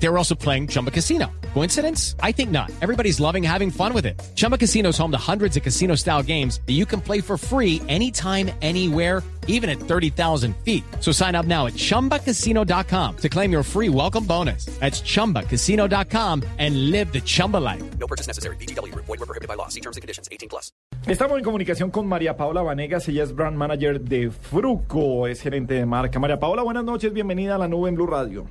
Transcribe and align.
They 0.00 0.08
were 0.08 0.16
also 0.16 0.34
playing 0.34 0.68
Chumba 0.68 0.90
Casino. 0.90 1.26
Coincidence? 1.54 2.14
I 2.22 2.32
think 2.32 2.50
not. 2.50 2.70
Everybody's 2.80 3.18
loving 3.18 3.42
having 3.42 3.70
fun 3.70 3.92
with 3.92 4.06
it. 4.06 4.20
Chumba 4.36 4.56
Casino 4.56 4.90
is 4.90 4.98
home 4.98 5.10
to 5.10 5.18
hundreds 5.18 5.56
of 5.56 5.62
casino 5.62 5.96
style 5.96 6.22
games 6.22 6.60
that 6.66 6.74
you 6.74 6.86
can 6.86 7.00
play 7.00 7.20
for 7.20 7.36
free 7.36 7.82
anytime, 7.88 8.50
anywhere, 8.62 9.22
even 9.48 9.68
at 9.68 9.80
30,000 9.80 10.54
feet. 10.58 10.84
So 11.00 11.10
sign 11.10 11.34
up 11.34 11.46
now 11.46 11.66
at 11.66 11.72
chumbacasino.com 11.72 13.16
to 13.16 13.28
claim 13.28 13.50
your 13.50 13.64
free 13.64 13.88
welcome 13.88 14.24
bonus. 14.24 14.66
That's 14.78 15.00
chumbacasino.com 15.00 16.44
and 16.58 16.90
live 16.90 17.12
the 17.12 17.20
Chumba 17.20 17.56
life. 17.56 17.82
No 17.98 18.06
purchase 18.06 18.28
necessary. 18.28 18.56
BGW. 18.56 18.94
Void 18.94 19.08
were 19.08 19.26
prohibited 19.26 19.48
by 19.48 19.54
law. 19.54 19.66
See 19.68 19.80
terms 19.80 19.96
and 19.96 20.02
conditions. 20.02 20.28
18 20.30 20.48
plus. 20.48 20.70
Estamos 21.06 21.38
en 21.38 21.44
comunicación 21.44 21.90
con 21.90 22.06
María 22.06 22.36
Paula 22.36 22.60
Vanegas, 22.60 23.08
ella 23.08 23.22
es 23.22 23.34
brand 23.34 23.56
manager 23.56 24.00
de 24.00 24.30
Fruco, 24.30 25.26
es 25.26 25.40
gerente 25.40 25.74
de 25.74 25.86
marca. 25.86 26.18
María 26.18 26.38
Paula, 26.38 26.62
buenas 26.62 26.84
noches, 26.84 27.12
bienvenida 27.12 27.54
a 27.54 27.58
la 27.58 27.68
nube 27.68 27.88
en 27.88 27.94
Blue 27.94 28.06
Radio. 28.06 28.46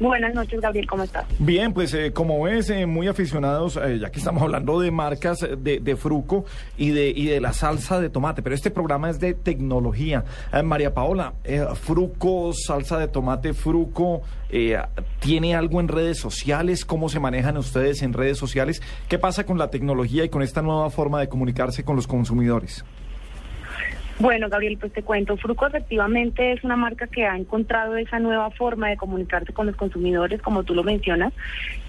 Buenas 0.00 0.34
noches, 0.34 0.60
Gabriel, 0.60 0.86
¿cómo 0.86 1.04
estás? 1.04 1.24
Bien, 1.38 1.72
pues 1.72 1.94
eh, 1.94 2.12
como 2.12 2.42
ves, 2.42 2.70
eh, 2.70 2.86
muy 2.86 3.06
aficionados, 3.06 3.76
eh, 3.76 3.98
ya 4.00 4.10
que 4.10 4.18
estamos 4.18 4.42
hablando 4.42 4.80
de 4.80 4.90
marcas 4.90 5.42
eh, 5.42 5.56
de, 5.56 5.78
de 5.78 5.96
Fruco 5.96 6.44
y 6.76 6.90
de, 6.90 7.10
y 7.10 7.26
de 7.26 7.40
la 7.40 7.52
salsa 7.52 8.00
de 8.00 8.10
tomate, 8.10 8.42
pero 8.42 8.54
este 8.54 8.70
programa 8.70 9.10
es 9.10 9.20
de 9.20 9.34
tecnología. 9.34 10.24
Eh, 10.52 10.62
María 10.62 10.92
Paola, 10.92 11.34
eh, 11.44 11.64
Fruco, 11.74 12.52
salsa 12.52 12.98
de 12.98 13.08
tomate, 13.08 13.54
Fruco, 13.54 14.22
¿tiene 15.20 15.54
algo 15.54 15.80
en 15.80 15.88
redes 15.88 16.18
sociales? 16.18 16.84
¿Cómo 16.84 17.08
se 17.08 17.20
manejan 17.20 17.56
ustedes 17.56 18.02
en 18.02 18.12
redes 18.12 18.36
sociales? 18.38 18.82
¿Qué 19.08 19.18
pasa 19.18 19.46
con 19.46 19.56
la 19.56 19.70
tecnología 19.70 20.24
y 20.24 20.28
con 20.28 20.42
esta 20.42 20.62
nueva 20.62 20.90
forma 20.90 21.20
de 21.20 21.28
comunicarse 21.28 21.84
con 21.84 21.96
los 21.96 22.06
consumidores? 22.06 22.84
Bueno, 24.22 24.48
Gabriel, 24.48 24.78
pues 24.78 24.92
te 24.92 25.02
cuento, 25.02 25.36
Fruco 25.36 25.66
efectivamente 25.66 26.52
es 26.52 26.62
una 26.62 26.76
marca 26.76 27.08
que 27.08 27.26
ha 27.26 27.36
encontrado 27.36 27.96
esa 27.96 28.20
nueva 28.20 28.50
forma 28.50 28.88
de 28.88 28.96
comunicarse 28.96 29.52
con 29.52 29.66
los 29.66 29.74
consumidores, 29.74 30.40
como 30.40 30.62
tú 30.62 30.76
lo 30.76 30.84
mencionas, 30.84 31.32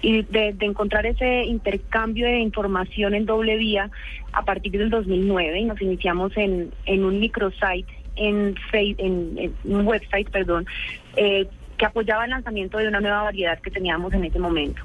y 0.02 0.22
de, 0.22 0.56
encontrar 0.58 1.06
ese 1.06 1.44
intercambio 1.44 2.26
de 2.26 2.40
información 2.40 3.14
en 3.14 3.24
doble 3.24 3.56
vía 3.56 3.88
a 4.32 4.44
partir 4.44 4.72
del 4.72 4.90
2009 4.90 5.60
y 5.60 5.64
nos 5.64 5.80
iniciamos 5.80 6.36
en, 6.36 6.72
en 6.86 7.04
un 7.04 7.20
microsite, 7.20 7.86
en, 8.16 8.56
en, 8.72 9.38
en 9.38 9.54
un 9.62 9.86
website, 9.86 10.28
perdón, 10.28 10.66
eh, 11.14 11.46
que 11.78 11.86
apoyaba 11.86 12.24
el 12.24 12.30
lanzamiento 12.30 12.78
de 12.78 12.88
una 12.88 12.98
nueva 12.98 13.22
variedad 13.22 13.60
que 13.60 13.70
teníamos 13.70 14.12
en 14.12 14.24
ese 14.24 14.40
momento. 14.40 14.82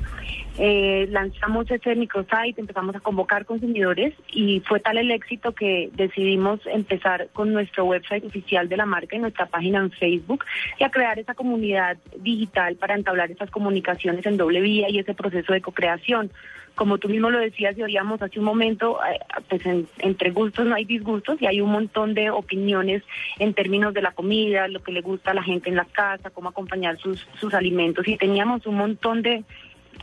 Eh, 0.62 1.08
lanzamos 1.10 1.72
ese 1.72 1.96
microsite, 1.96 2.60
empezamos 2.60 2.94
a 2.94 3.00
convocar 3.00 3.46
consumidores 3.46 4.14
y 4.30 4.60
fue 4.68 4.82
tal 4.82 4.98
el 4.98 5.10
éxito 5.10 5.54
que 5.54 5.90
decidimos 5.94 6.60
empezar 6.66 7.30
con 7.32 7.54
nuestro 7.54 7.86
website 7.86 8.26
oficial 8.26 8.68
de 8.68 8.76
la 8.76 8.86
marca 8.86 9.16
y 9.16 9.20
nuestra 9.20 9.46
página 9.46 9.80
en 9.80 9.90
Facebook 9.92 10.44
y 10.78 10.84
a 10.84 10.92
crear 10.92 11.18
esa 11.18 11.34
comunidad 11.34 11.98
digital 12.18 12.76
para 12.76 12.96
entablar 12.96 13.32
esas 13.32 13.50
comunicaciones 13.52 14.26
en 14.26 14.36
doble 14.36 14.60
vía 14.60 14.90
y 14.90 15.00
ese 15.00 15.14
proceso 15.14 15.54
de 15.54 15.62
co-creación. 15.62 16.30
Como 16.76 16.98
tú 16.98 17.08
mismo 17.10 17.30
lo 17.30 17.40
decías 17.40 17.78
y 17.78 17.84
oíamos 17.84 18.22
hace 18.22 18.40
un 18.40 18.46
momento, 18.46 19.00
eh, 19.04 19.18
pues 19.50 19.66
en- 19.66 19.88
entre 20.00 20.32
gustos 20.32 20.66
no 20.66 20.76
hay 20.76 20.84
disgustos 20.86 21.42
y 21.42 21.46
hay 21.46 21.62
un 21.62 21.72
montón 21.72 22.14
de 22.14 22.30
opiniones 22.32 23.02
en 23.38 23.54
términos 23.54 23.94
de 23.94 24.02
la 24.02 24.12
comida, 24.12 24.68
lo 24.68 24.82
que 24.84 24.92
le 24.92 25.02
gusta 25.02 25.32
a 25.32 25.34
la 25.34 25.44
gente 25.44 25.70
en 25.70 25.76
la 25.78 25.86
casa, 25.86 26.30
cómo 26.30 26.50
acompañar 26.50 26.98
sus, 26.98 27.28
sus 27.40 27.54
alimentos 27.54 28.06
y 28.08 28.18
teníamos 28.18 28.66
un 28.66 28.76
montón 28.76 29.22
de 29.22 29.44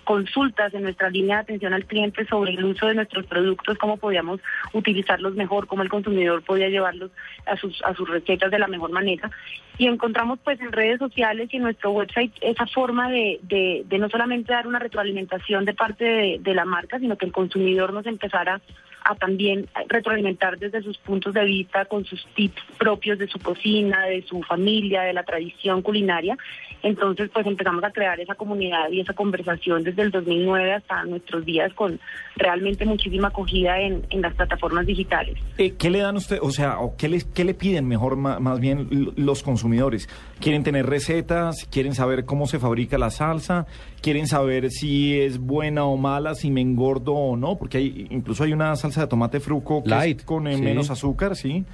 consultas 0.06 0.72
en 0.72 0.84
nuestra 0.84 1.10
línea 1.10 1.36
de 1.36 1.42
atención 1.42 1.74
al 1.74 1.84
cliente 1.84 2.24
sobre 2.26 2.52
el 2.52 2.64
uso 2.64 2.86
de 2.86 2.94
nuestros 2.94 3.26
productos, 3.26 3.76
cómo 3.76 3.96
podíamos 3.96 4.40
utilizarlos 4.72 5.34
mejor, 5.34 5.66
cómo 5.66 5.82
el 5.82 5.88
consumidor 5.88 6.42
podía 6.42 6.68
llevarlos 6.68 7.10
a 7.44 7.56
sus, 7.56 7.82
a 7.82 7.92
sus 7.92 8.08
recetas 8.08 8.52
de 8.52 8.60
la 8.60 8.68
mejor 8.68 8.92
manera. 8.92 9.30
Y 9.78 9.88
encontramos 9.88 10.38
pues 10.44 10.60
en 10.60 10.70
redes 10.70 11.00
sociales 11.00 11.48
y 11.50 11.56
en 11.56 11.64
nuestro 11.64 11.90
website 11.90 12.32
esa 12.40 12.66
forma 12.66 13.10
de, 13.10 13.40
de, 13.42 13.82
de 13.84 13.98
no 13.98 14.08
solamente 14.08 14.52
dar 14.52 14.68
una 14.68 14.78
retroalimentación 14.78 15.64
de 15.64 15.74
parte 15.74 16.04
de, 16.04 16.38
de 16.40 16.54
la 16.54 16.64
marca, 16.64 17.00
sino 17.00 17.18
que 17.18 17.26
el 17.26 17.32
consumidor 17.32 17.92
nos 17.92 18.06
empezara 18.06 18.60
a 19.08 19.14
también 19.14 19.66
retroalimentar 19.88 20.58
desde 20.58 20.82
sus 20.82 20.98
puntos 20.98 21.32
de 21.34 21.44
vista 21.44 21.84
con 21.84 22.04
sus 22.04 22.26
tips 22.34 22.60
propios 22.78 23.18
de 23.18 23.28
su 23.28 23.38
cocina, 23.38 24.04
de 24.06 24.22
su 24.22 24.42
familia, 24.42 25.02
de 25.02 25.12
la 25.12 25.22
tradición 25.22 25.82
culinaria. 25.82 26.36
Entonces, 26.82 27.30
pues 27.32 27.46
empezamos 27.46 27.82
a 27.84 27.90
crear 27.90 28.20
esa 28.20 28.34
comunidad 28.34 28.90
y 28.90 29.00
esa 29.00 29.12
conversación 29.12 29.82
desde 29.82 30.02
el 30.02 30.10
2009 30.10 30.74
hasta 30.74 31.04
nuestros 31.04 31.44
días 31.44 31.72
con 31.74 31.98
realmente 32.36 32.84
muchísima 32.84 33.28
acogida 33.28 33.80
en, 33.80 34.04
en 34.10 34.20
las 34.20 34.34
plataformas 34.34 34.86
digitales. 34.86 35.36
Eh, 35.58 35.74
¿Qué 35.78 35.90
le 35.90 36.00
dan 36.00 36.16
usted, 36.16 36.38
o 36.42 36.50
sea, 36.50 36.78
o 36.78 36.96
qué, 36.96 37.08
les, 37.08 37.24
qué 37.24 37.44
le 37.44 37.54
piden 37.54 37.88
mejor, 37.88 38.16
ma- 38.16 38.38
más 38.40 38.60
bien 38.60 38.88
los 39.16 39.42
consumidores? 39.42 40.08
¿Quieren 40.40 40.62
tener 40.64 40.86
recetas? 40.86 41.66
¿Quieren 41.70 41.94
saber 41.94 42.24
cómo 42.24 42.46
se 42.46 42.58
fabrica 42.58 42.98
la 42.98 43.10
salsa? 43.10 43.66
¿Quieren 44.02 44.26
saber 44.28 44.70
si 44.70 45.18
es 45.18 45.38
buena 45.38 45.84
o 45.86 45.96
mala, 45.96 46.34
si 46.34 46.50
me 46.50 46.60
engordo 46.60 47.14
o 47.14 47.36
no? 47.36 47.56
Porque 47.56 47.78
hay, 47.78 48.06
incluso 48.10 48.44
hay 48.44 48.52
una 48.52 48.76
salsa 48.76 48.95
de 49.02 49.06
tomate 49.06 49.40
fruco 49.40 49.82
que 49.82 49.90
Light, 49.90 50.20
es 50.20 50.24
con 50.24 50.46
eh, 50.46 50.56
sí. 50.56 50.62
menos 50.62 50.90
azúcar, 50.90 51.36
¿sí? 51.36 51.64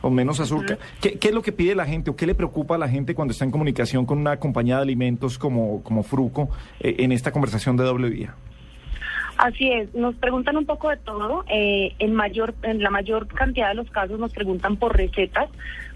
Con 0.00 0.14
menos 0.14 0.40
azúcar. 0.40 0.78
¿Qué, 1.00 1.18
qué 1.18 1.28
es 1.28 1.34
lo 1.34 1.42
que 1.42 1.52
pide 1.52 1.74
la 1.74 1.84
gente 1.84 2.10
o 2.10 2.16
qué 2.16 2.26
le 2.26 2.34
preocupa 2.34 2.76
a 2.76 2.78
la 2.78 2.88
gente 2.88 3.14
cuando 3.14 3.32
está 3.32 3.44
en 3.44 3.50
comunicación 3.50 4.06
con 4.06 4.18
una 4.18 4.38
compañía 4.38 4.76
de 4.76 4.82
alimentos 4.82 5.38
como, 5.38 5.82
como 5.82 6.02
Fruco 6.02 6.48
eh, 6.80 6.96
en 7.00 7.12
esta 7.12 7.32
conversación 7.32 7.76
de 7.76 7.84
doble 7.84 8.08
vía? 8.08 8.34
Así 9.36 9.70
es, 9.72 9.94
nos 9.94 10.14
preguntan 10.16 10.56
un 10.56 10.66
poco 10.66 10.90
de 10.90 10.96
todo. 10.98 11.44
eh, 11.48 11.94
en 11.98 12.12
mayor, 12.14 12.54
en 12.62 12.82
la 12.82 12.90
mayor 12.90 13.26
cantidad 13.28 13.68
de 13.68 13.74
los 13.74 13.90
casos 13.90 14.18
nos 14.18 14.32
preguntan 14.32 14.76
por 14.76 14.96
recetas. 14.96 15.48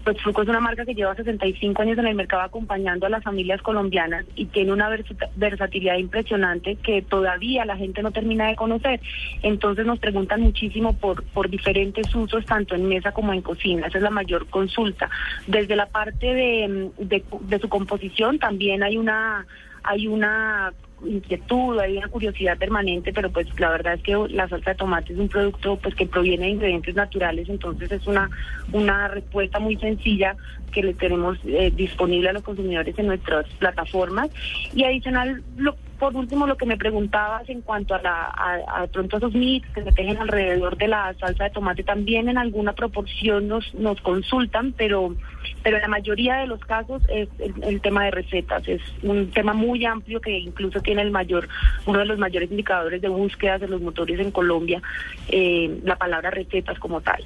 Pues 0.03 0.21
Fruco 0.21 0.43
es 0.43 0.47
una 0.47 0.59
marca 0.59 0.85
que 0.85 0.93
lleva 0.93 1.15
65 1.15 1.81
años 1.81 1.97
en 1.97 2.05
el 2.05 2.13
mercado 2.15 2.43
acompañando 2.43 3.07
a 3.07 3.09
las 3.09 3.23
familias 3.23 3.59
colombianas 3.63 4.23
y 4.35 4.45
tiene 4.45 4.71
una 4.71 4.87
versata- 4.87 5.29
versatilidad 5.35 5.97
impresionante 5.97 6.75
que 6.75 7.01
todavía 7.01 7.65
la 7.65 7.75
gente 7.75 8.03
no 8.03 8.11
termina 8.11 8.47
de 8.47 8.55
conocer. 8.55 8.99
Entonces 9.41 9.85
nos 9.85 9.97
preguntan 9.99 10.41
muchísimo 10.41 10.93
por, 10.93 11.23
por 11.23 11.49
diferentes 11.49 12.13
usos, 12.13 12.45
tanto 12.45 12.75
en 12.75 12.87
mesa 12.87 13.11
como 13.13 13.33
en 13.33 13.41
cocina. 13.41 13.87
Esa 13.87 13.97
es 13.97 14.03
la 14.03 14.11
mayor 14.11 14.47
consulta. 14.47 15.09
Desde 15.47 15.75
la 15.75 15.87
parte 15.87 16.27
de, 16.33 16.91
de, 16.99 17.23
de 17.41 17.59
su 17.59 17.67
composición 17.69 18.37
también 18.37 18.83
hay 18.83 18.97
una 18.97 19.45
hay 19.87 20.07
una 20.07 20.73
inquietud, 21.05 21.79
hay 21.79 21.97
una 21.97 22.07
curiosidad 22.07 22.57
permanente, 22.57 23.11
pero 23.13 23.29
pues 23.29 23.47
la 23.59 23.69
verdad 23.69 23.93
es 23.95 24.01
que 24.03 24.15
la 24.29 24.47
salsa 24.47 24.71
de 24.71 24.75
tomate 24.77 25.13
es 25.13 25.19
un 25.19 25.29
producto 25.29 25.77
pues 25.77 25.95
que 25.95 26.05
proviene 26.05 26.45
de 26.45 26.51
ingredientes 26.51 26.95
naturales, 26.95 27.49
entonces 27.49 27.91
es 27.91 28.05
una 28.07 28.29
una 28.71 29.07
respuesta 29.07 29.59
muy 29.59 29.75
sencilla 29.77 30.35
que 30.71 30.83
le 30.83 30.93
tenemos 30.93 31.37
eh, 31.45 31.71
disponible 31.73 32.29
a 32.29 32.33
los 32.33 32.43
consumidores 32.43 32.97
en 32.99 33.07
nuestras 33.07 33.45
plataformas. 33.59 34.29
Y 34.73 34.83
adicional 34.83 35.41
lo- 35.57 35.75
por 35.99 36.13
último 36.13 36.45
lo 36.45 36.57
que 36.57 36.65
me 36.65 36.75
preguntabas 36.75 37.47
en 37.47 37.61
cuanto 37.61 37.95
a 37.95 38.01
la 38.01 38.25
a, 38.25 38.85
pronto 38.91 39.15
esos 39.15 39.33
mitos 39.33 39.71
que 39.73 39.81
se 39.81 39.93
tejen 39.93 40.17
alrededor 40.17 40.75
de 40.75 40.89
la 40.89 41.13
salsa 41.17 41.45
de 41.45 41.51
tomate 41.51 41.83
también 41.85 42.27
en 42.27 42.37
alguna 42.37 42.73
proporción 42.73 43.47
nos 43.47 43.73
nos 43.75 44.01
consultan, 44.01 44.73
pero 44.73 45.15
pero 45.63 45.77
en 45.77 45.83
la 45.83 45.87
mayoría 45.87 46.35
de 46.35 46.47
los 46.47 46.59
casos 46.65 47.01
es 47.07 47.29
el 47.61 47.79
tema 47.79 48.03
de 48.03 48.11
recetas, 48.11 48.67
es 48.67 48.81
un 49.03 49.31
tema 49.31 49.53
muy 49.53 49.85
amplio 49.85 50.19
que 50.19 50.37
incluso 50.37 50.81
tiene 50.85 51.01
el 51.01 51.11
mayor, 51.11 51.49
uno 51.85 51.99
de 51.99 52.05
los 52.05 52.17
mayores 52.17 52.49
indicadores 52.49 53.01
de 53.01 53.09
búsquedas 53.09 53.59
de 53.59 53.67
los 53.67 53.81
motores 53.81 54.19
en 54.19 54.31
Colombia, 54.31 54.81
eh, 55.27 55.79
la 55.83 55.97
palabra 55.97 56.31
recetas 56.31 56.79
como 56.79 57.01
tal. 57.01 57.21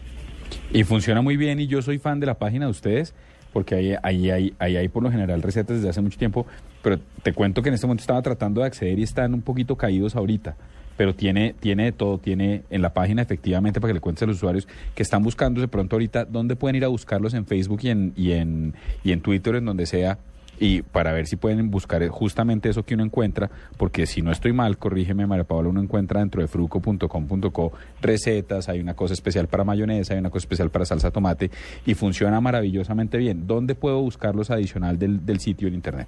Y 0.74 0.84
funciona 0.84 1.22
muy 1.22 1.38
bien 1.38 1.60
y 1.60 1.68
yo 1.68 1.82
soy 1.82 2.00
fan 2.00 2.20
de 2.20 2.26
la 2.26 2.36
página 2.36 2.66
de 2.66 2.72
ustedes 2.72 3.14
porque 3.54 3.76
ahí, 3.76 3.96
ahí, 4.04 4.30
ahí, 4.30 4.54
ahí 4.60 4.78
hay 4.78 4.88
por 4.88 5.04
lo 5.04 5.12
general 5.12 5.42
recetas 5.42 5.78
desde 5.78 5.90
hace 5.90 6.02
mucho 6.02 6.18
tiempo, 6.18 6.46
pero 6.82 7.00
te 7.24 7.34
cuento 7.34 7.62
que 7.62 7.70
en 7.70 7.76
este 7.76 7.88
momento 7.88 8.02
estaba 8.02 8.22
tratando 8.22 8.62
de 8.62 8.68
acceder 8.68 9.00
y 9.00 9.04
están 9.04 9.34
un 9.34 9.42
poquito 9.42 9.76
caídos 9.76 10.16
ahorita, 10.16 10.56
pero 10.98 11.16
tiene, 11.16 11.56
tiene 11.60 11.86
de 11.86 11.92
todo, 11.92 12.18
tiene 12.18 12.64
en 12.70 12.82
la 12.82 12.94
página 12.94 13.22
efectivamente 13.22 13.80
para 13.80 13.90
que 13.90 13.96
le 13.96 14.02
cuentes 14.02 14.24
a 14.24 14.26
los 14.28 14.38
usuarios 14.38 14.68
que 14.94 15.04
están 15.04 15.24
buscando 15.24 15.62
de 15.62 15.68
pronto 15.68 15.96
ahorita 15.96 16.26
dónde 16.26 16.56
pueden 16.56 16.76
ir 16.76 16.86
a 16.86 16.90
buscarlos 16.90 17.34
en 17.34 17.46
Facebook 17.46 17.80
y 17.84 17.90
en, 17.90 18.14
y 18.16 18.34
en, 18.34 18.76
y 19.04 19.12
en 19.12 19.22
Twitter, 19.22 19.56
en 19.56 19.66
donde 19.66 19.86
sea, 19.86 20.20
y 20.60 20.82
para 20.82 21.14
ver 21.14 21.28
si 21.28 21.38
pueden 21.38 21.72
buscar 21.72 22.06
justamente 22.10 22.70
eso 22.70 22.84
que 22.84 22.96
uno 22.96 23.04
encuentra, 23.04 23.50
porque 23.78 24.06
si 24.06 24.22
no 24.22 24.32
estoy 24.32 24.54
mal, 24.54 24.78
corrígeme 24.78 25.26
María 25.26 25.46
Paola, 25.46 25.70
uno 25.70 25.82
encuentra 25.82 26.20
dentro 26.20 26.42
de 26.42 26.48
fruco.com.co 26.48 27.72
recetas, 28.02 28.70
hay 28.70 28.80
una 28.80 28.94
cosa 28.94 29.14
especial 29.14 29.48
para 29.48 29.64
mayonesa, 29.64 30.14
hay 30.14 30.20
una 30.20 30.30
cosa 30.30 30.44
especial 30.44 30.70
para 30.70 30.86
salsa 30.86 31.12
tomate 31.12 31.50
y 31.86 31.94
funciona 31.94 32.42
maravillosamente 32.42 33.18
bien. 33.18 33.48
¿Dónde 33.48 33.76
puedo 33.76 34.02
buscarlos 34.02 34.52
adicional 34.52 35.00
del, 35.00 35.26
del 35.26 35.40
sitio 35.40 35.68
en 35.68 35.76
internet? 35.76 36.08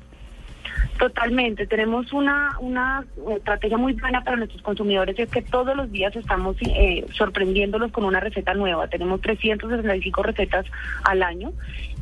Totalmente, 1.01 1.65
tenemos 1.65 2.13
una, 2.13 2.55
una 2.59 3.03
estrategia 3.35 3.75
muy 3.75 3.93
buena 3.93 4.23
para 4.23 4.37
nuestros 4.37 4.61
consumidores 4.61 5.17
es 5.17 5.31
que 5.31 5.41
todos 5.41 5.75
los 5.75 5.91
días 5.91 6.15
estamos 6.15 6.57
eh, 6.61 7.03
sorprendiéndolos 7.13 7.91
con 7.91 8.03
una 8.03 8.19
receta 8.19 8.53
nueva. 8.53 8.87
Tenemos 8.87 9.19
365 9.19 10.21
recetas 10.21 10.67
al 11.03 11.23
año 11.23 11.53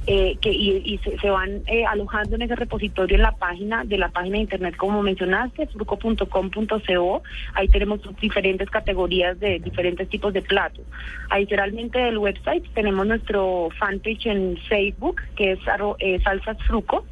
eh, 0.06 0.38
que 0.42 0.52
y, 0.52 0.98
se, 0.98 1.30
van 1.30 1.62
eh, 1.68 1.86
alojando 1.86 2.36
en 2.36 2.42
ese 2.42 2.58
repositorio 2.58 3.16
en 3.16 3.22
la 3.22 3.38
página 3.38 3.86
de 3.86 3.98
la 3.98 4.10
página 4.10 4.36
de 4.36 4.42
internet 4.42 4.76
como 4.76 5.02
mencionaste, 5.02 5.68
fruco.com.co. 5.68 7.24
Ahí 7.54 7.70
tenemos 7.70 8.02
diferentes 8.20 8.70
categorías 8.70 9.40
de 9.40 9.60
diferentes 9.60 10.10
tipos 10.10 10.34
de 10.34 10.42
platos. 10.42 10.86
Adicionalmente 11.30 12.00
del 12.00 12.18
website 12.18 12.66
tenemos 12.74 13.08
nuestro 13.08 13.70
fanpage 13.80 14.26
en 14.26 14.58
Facebook 14.68 15.22
que 15.38 15.54
es 15.54 15.60
eh, 16.00 16.20
Salsas 16.22 16.58
Fruco. 16.68 17.06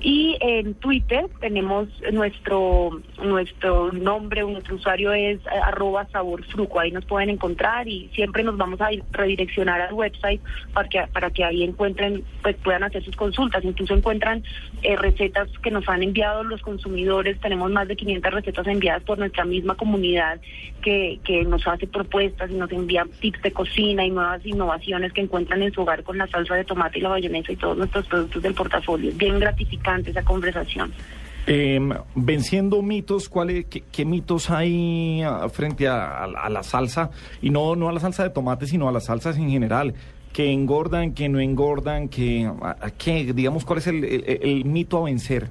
Y 0.00 0.36
en 0.40 0.74
Twitter 0.74 1.26
tenemos 1.40 1.88
nuestro 2.12 3.00
nuestro 3.22 3.92
nombre, 3.92 4.42
nuestro 4.42 4.76
usuario 4.76 5.12
es 5.12 5.38
eh, 5.40 5.60
arroba 5.62 6.06
saborfruco. 6.10 6.80
Ahí 6.80 6.90
nos 6.90 7.04
pueden 7.04 7.30
encontrar 7.30 7.86
y 7.88 8.10
siempre 8.14 8.42
nos 8.42 8.56
vamos 8.56 8.80
a 8.80 8.90
redireccionar 9.12 9.80
al 9.80 9.92
website 9.92 10.40
para 10.72 10.88
que, 10.88 11.02
para 11.12 11.30
que 11.30 11.44
ahí 11.44 11.62
encuentren, 11.62 12.24
pues 12.42 12.56
puedan 12.56 12.82
hacer 12.82 13.04
sus 13.04 13.16
consultas. 13.16 13.64
Incluso 13.64 13.94
encuentran 13.94 14.42
eh, 14.82 14.96
recetas 14.96 15.48
que 15.62 15.70
nos 15.70 15.88
han 15.88 16.02
enviado 16.02 16.44
los 16.44 16.62
consumidores. 16.62 17.38
Tenemos 17.40 17.70
más 17.70 17.88
de 17.88 17.96
500 17.96 18.32
recetas 18.32 18.66
enviadas 18.66 19.02
por 19.02 19.18
nuestra 19.18 19.44
misma 19.44 19.74
comunidad 19.74 20.40
que, 20.82 21.20
que 21.24 21.44
nos 21.44 21.66
hace 21.66 21.86
propuestas 21.86 22.50
y 22.50 22.54
nos 22.54 22.72
envía 22.72 23.06
tips 23.20 23.42
de 23.42 23.52
cocina 23.52 24.04
y 24.04 24.10
nuevas 24.10 24.44
innovaciones 24.46 25.12
que 25.12 25.20
encuentran 25.20 25.62
en 25.62 25.72
su 25.72 25.82
hogar 25.82 26.02
con 26.02 26.18
la 26.18 26.26
salsa 26.26 26.54
de 26.54 26.64
tomate 26.64 26.98
y 26.98 27.02
la 27.02 27.10
bayonesa 27.10 27.52
y 27.52 27.56
todos 27.56 27.76
nuestros 27.76 28.06
productos 28.06 28.42
del 28.42 28.54
portafolio. 28.54 29.12
Bien 29.14 29.38
gratificante 29.38 29.69
esa 30.06 30.22
conversación. 30.22 30.92
Eh, 31.46 31.80
venciendo 32.14 32.82
mitos, 32.82 33.28
¿cuáles, 33.28 33.66
qué, 33.66 34.04
mitos 34.04 34.50
hay 34.50 35.22
ah, 35.22 35.48
frente 35.48 35.88
a, 35.88 36.26
la 36.26 36.62
salsa? 36.62 37.10
Y 37.42 37.50
no, 37.50 37.76
no 37.76 37.88
a 37.88 37.92
la 37.92 38.00
salsa 38.00 38.22
de 38.22 38.30
tomate, 38.30 38.66
sino 38.66 38.88
a 38.88 38.92
las 38.92 39.06
salsas 39.06 39.36
en 39.36 39.50
general. 39.50 39.94
Que 40.32 40.52
engordan, 40.52 41.12
que 41.12 41.28
no 41.28 41.40
engordan, 41.40 42.08
que, 42.08 42.48
a, 42.62 42.90
qué, 42.96 43.32
digamos, 43.32 43.64
¿cuál 43.64 43.80
es 43.80 43.86
el 43.88 44.64
mito 44.64 44.98
a 44.98 45.04
vencer? 45.04 45.48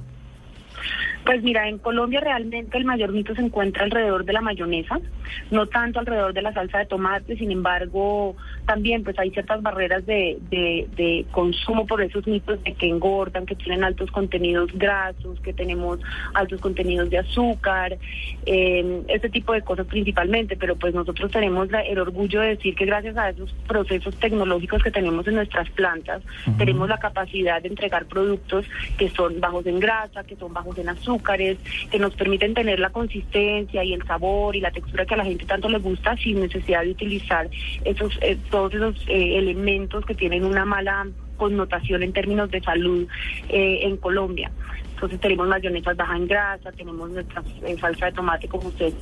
Pues 1.29 1.43
mira, 1.43 1.69
en 1.69 1.77
Colombia 1.77 2.21
realmente 2.21 2.75
el 2.75 2.85
mayor 2.85 3.11
mito 3.11 3.35
se 3.35 3.41
encuentra 3.43 3.83
alrededor 3.83 4.25
de 4.25 4.33
la 4.33 4.41
mayonesa, 4.41 4.99
no 5.51 5.67
tanto 5.67 5.99
alrededor 5.99 6.33
de 6.33 6.41
la 6.41 6.51
salsa 6.53 6.79
de 6.79 6.87
tomate, 6.87 7.37
sin 7.37 7.51
embargo, 7.51 8.35
también 8.65 9.03
pues 9.03 9.19
hay 9.19 9.29
ciertas 9.29 9.61
barreras 9.61 10.03
de, 10.07 10.39
de, 10.49 11.27
consumo 11.29 11.85
por 11.85 12.01
esos 12.01 12.25
mitos 12.25 12.63
de 12.63 12.73
que 12.73 12.89
engordan, 12.89 13.45
que 13.45 13.53
tienen 13.53 13.83
altos 13.83 14.09
contenidos 14.09 14.71
grasos, 14.73 15.39
que 15.41 15.53
tenemos 15.53 15.99
altos 16.33 16.59
contenidos 16.61 17.11
de 17.11 17.19
azúcar, 17.19 17.99
eh, 18.47 19.03
este 19.07 19.29
tipo 19.29 19.53
de 19.53 19.61
cosas 19.61 19.85
principalmente, 19.85 20.57
pero 20.57 20.77
pues 20.77 20.95
nosotros 20.95 21.29
tenemos 21.29 21.69
el 21.71 21.99
orgullo 21.99 22.41
de 22.41 22.55
decir 22.55 22.73
que 22.73 22.85
gracias 22.85 23.15
a 23.17 23.29
esos 23.29 23.53
procesos 23.67 24.15
tecnológicos 24.15 24.81
que 24.81 24.89
tenemos 24.89 25.27
en 25.27 25.35
nuestras 25.35 25.69
plantas, 25.69 26.23
tenemos 26.57 26.89
la 26.89 26.97
capacidad 26.97 27.61
de 27.61 27.67
entregar 27.67 28.07
productos 28.07 28.65
que 28.97 29.09
son 29.09 29.39
bajos 29.39 29.67
en 29.67 29.79
grasa, 29.79 30.23
que 30.23 30.35
son 30.35 30.51
bajos 30.55 30.75
en 30.79 30.89
azúcar, 30.89 31.18
azúcares 31.19 31.57
que 31.91 31.99
nos 31.99 32.13
permiten 32.15 32.53
tener 32.53 32.79
la 32.79 32.89
consistencia 32.89 33.83
y 33.83 33.93
el 33.93 34.03
sabor 34.05 34.55
y 34.55 34.61
la 34.61 34.71
textura 34.71 35.05
que 35.05 35.13
a 35.13 35.17
la 35.17 35.25
gente 35.25 35.45
tanto 35.45 35.69
le 35.69 35.79
gusta 35.79 36.15
sin 36.17 36.39
necesidad 36.39 36.83
de 36.83 36.91
utilizar 36.91 37.49
esos 37.83 38.17
eh, 38.21 38.37
todos 38.49 38.73
esos 38.73 38.95
eh, 39.07 39.37
elementos 39.37 40.05
que 40.05 40.15
tienen 40.15 40.45
una 40.45 40.65
mala 40.65 41.07
connotación 41.37 42.03
en 42.03 42.13
términos 42.13 42.51
de 42.51 42.61
salud 42.61 43.07
eh, 43.49 43.79
en 43.83 43.97
Colombia. 43.97 44.51
Entonces 44.93 45.19
tenemos 45.21 45.47
mayonesas 45.47 45.95
bajas 45.95 46.17
en 46.17 46.27
grasa, 46.27 46.71
tenemos 46.73 47.09
nuestra 47.09 47.41
salsa 47.79 48.07
de 48.07 48.11
tomate 48.11 48.47
como 48.47 48.67
ustedes 48.67 48.95